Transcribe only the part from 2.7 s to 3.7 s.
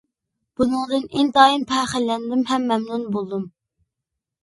مەمنۇن بولدۇم.